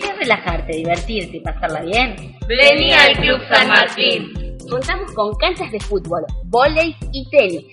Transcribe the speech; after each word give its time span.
Quieres 0.00 0.18
relajarte, 0.18 0.76
divertirte 0.76 1.36
y 1.36 1.40
pasarla 1.40 1.80
bien, 1.82 2.16
Vení 2.46 2.92
al 2.92 3.16
Club 3.16 3.40
San 3.48 3.68
Martín. 3.68 4.58
contamos 4.68 5.12
con 5.12 5.34
canchas 5.36 5.70
de 5.70 5.80
fútbol, 5.80 6.24
vóley 6.44 6.96
y 7.12 7.28
tenis. 7.30 7.66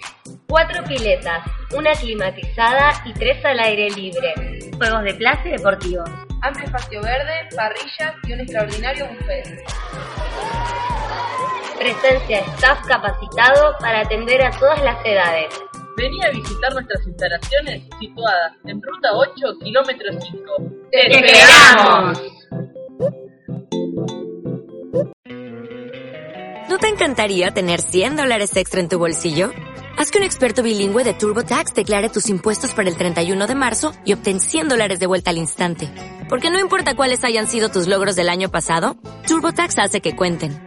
Cuatro 0.47 0.83
piletas, 0.83 1.43
una 1.75 1.91
climatizada 1.93 3.01
y 3.05 3.13
tres 3.13 3.43
al 3.43 3.59
aire 3.59 3.89
libre. 3.91 4.33
Juegos 4.77 5.03
de 5.03 5.13
plaza 5.15 5.41
y 5.47 5.51
deportivos. 5.51 6.09
amplio 6.41 6.65
espacio 6.65 7.01
verde, 7.01 7.33
parrillas 7.55 8.15
y 8.23 8.33
un 8.33 8.39
extraordinario 8.41 9.07
buffet. 9.07 9.63
Presencia 11.77 12.37
de 12.41 12.51
staff 12.55 12.79
capacitado 12.87 13.75
para 13.79 14.01
atender 14.01 14.43
a 14.43 14.51
todas 14.51 14.81
las 14.83 14.97
edades. 15.05 15.47
Vení 15.97 16.23
a 16.23 16.29
visitar 16.29 16.71
nuestras 16.73 17.07
instalaciones 17.07 17.81
situadas 17.99 18.53
en 18.65 18.79
Ruta 18.79 19.09
8, 19.13 19.33
kilómetro 19.63 20.07
5. 20.11 20.89
¡Te 20.91 21.07
esperamos! 21.07 22.21
¿No 26.69 26.77
te 26.77 26.87
encantaría 26.89 27.49
tener 27.49 27.81
100 27.81 28.15
dólares 28.15 28.55
extra 28.55 28.79
en 28.79 28.89
tu 28.89 28.99
bolsillo? 28.99 29.49
Haz 29.97 30.11
que 30.11 30.19
un 30.19 30.23
experto 30.23 30.61
bilingüe 30.61 31.03
de 31.03 31.15
TurboTax 31.15 31.73
declare 31.73 32.09
tus 32.09 32.29
impuestos 32.29 32.73
para 32.75 32.87
el 32.87 32.95
31 32.95 33.47
de 33.47 33.55
marzo 33.55 33.91
y 34.05 34.13
obtén 34.13 34.39
100 34.39 34.67
dólares 34.67 34.99
de 34.99 35.07
vuelta 35.07 35.31
al 35.31 35.39
instante. 35.39 35.89
Porque 36.29 36.51
no 36.51 36.59
importa 36.59 36.95
cuáles 36.95 37.23
hayan 37.23 37.47
sido 37.47 37.69
tus 37.69 37.87
logros 37.87 38.15
del 38.15 38.29
año 38.29 38.51
pasado, 38.51 38.97
TurboTax 39.27 39.79
hace 39.79 40.01
que 40.01 40.15
cuenten. 40.15 40.66